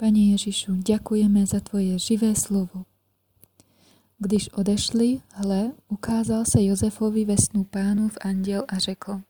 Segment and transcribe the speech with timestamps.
[0.00, 2.88] Pane Ježišu, ďakujeme za Tvoje živé slovo.
[4.16, 9.20] Když odešli, hle, ukázal se Jozefovi ve snu pánův anděl a řekl,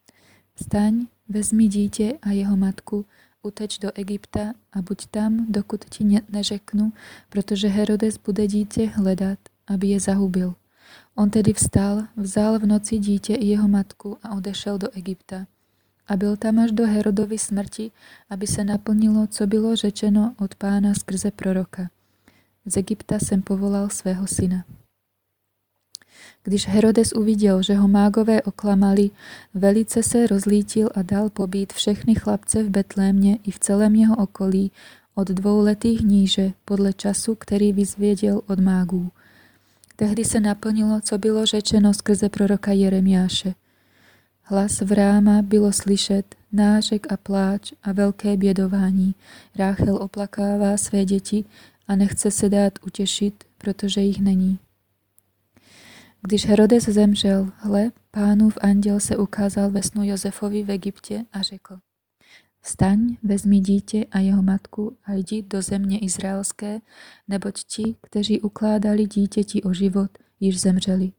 [0.54, 3.06] Staň, vezmi dítě a jeho matku,
[3.43, 6.93] uteč do Egypta a buď tam, dokud ti neřeknu,
[7.29, 10.55] protože Herodes bude dítě hledat, aby je zahubil.
[11.14, 15.46] On tedy vstal, vzal v noci dítě i jeho matku a odešel do Egypta.
[16.11, 17.90] A byl tam až do Herodovy smrti,
[18.30, 21.91] aby se naplnilo, co bylo řečeno od pána skrze proroka.
[22.66, 24.65] Z Egypta jsem povolal svého syna.
[26.42, 29.10] Když Herodes uviděl, že ho mágové oklamali,
[29.54, 34.73] velice se rozlítil a dal pobít všechny chlapce v Betlémě i v celém jeho okolí
[35.15, 39.10] od dvouletých níže podle času, který vyzvěděl od mágů.
[39.96, 43.54] Tehdy se naplnilo, co bylo řečeno skrze proroka Jeremiáše.
[44.50, 49.14] Hlas v ráma bylo slyšet, nářek a pláč a velké bědování.
[49.56, 51.45] Ráchel oplakává své děti
[51.88, 54.59] a nechce se dát utěšit, protože jich není.
[56.23, 61.79] Když Herodes zemřel, hle, pánův anděl se ukázal ve snu Josefovi v Egyptě a řekl,
[62.60, 66.81] Vstaň, vezmi dítě a jeho matku a jdi do země izraelské,
[67.28, 70.10] neboť ti, kteří ukládali dítěti o život,
[70.41, 71.12] již zemřeli.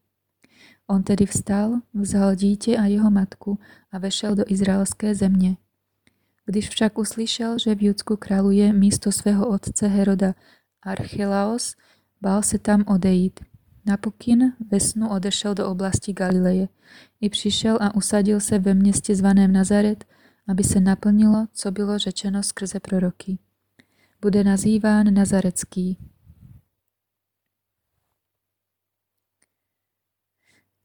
[0.87, 3.59] On tedy vstal, vzal dítě a jeho matku
[3.91, 5.57] a vešel do izraelské země.
[6.45, 10.33] Když však uslyšel, že v Judsku králuje místo svého otce Heroda
[10.81, 11.75] Archelaos,
[12.21, 13.39] bál se tam odejít.
[13.85, 16.67] Napokyn ve snu odešel do oblasti Galileje.
[17.21, 20.05] I přišel a usadil se ve městě zvaném Nazaret,
[20.47, 23.38] aby se naplnilo, co bylo řečeno skrze proroky.
[24.21, 25.97] Bude nazýván Nazarecký.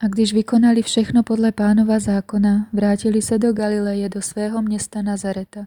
[0.01, 5.67] A když vykonali všechno podle pánova zákona, vrátili se do Galileje, do svého města Nazareta.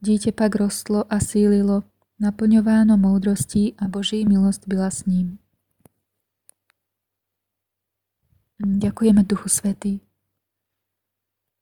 [0.00, 1.82] Dítě pak rostlo a sílilo,
[2.20, 5.38] naplňováno moudrostí a boží milost byla s ním.
[8.66, 10.07] Ďakujeme Duchu Svetý.